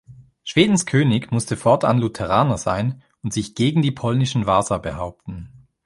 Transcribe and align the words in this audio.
Schwedens 0.43 0.87
König 0.87 1.31
musste 1.31 1.55
fortan 1.55 1.99
Lutheraner 1.99 2.57
sein 2.57 3.03
und 3.21 3.33
sich 3.33 3.53
gegen 3.53 3.83
die 3.83 3.91
polnischen 3.91 4.47
Wasa 4.47 4.79
behaupten. 4.79 5.51